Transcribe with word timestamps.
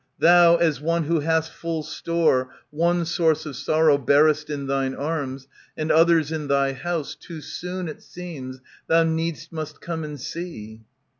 thou, 0.17 0.55
as 0.55 0.81
one 0.81 1.03
who 1.03 1.19
hast 1.19 1.51
full 1.51 1.83
store, 1.83 2.49
One 2.71 3.05
source 3.05 3.45
of 3.45 3.55
sorrow 3.55 3.99
bearest 3.99 4.49
in 4.49 4.65
thine 4.65 4.95
arms, 4.95 5.47
And 5.77 5.91
others 5.91 6.31
in 6.31 6.47
thy 6.47 6.73
house, 6.73 7.13
too 7.13 7.39
soon, 7.39 7.87
it 7.87 8.01
seems, 8.01 8.61
Thou 8.87 9.03
need'st 9.03 9.51
must 9.51 9.79
come 9.79 10.03
and 10.03 10.19
see. 10.19 10.79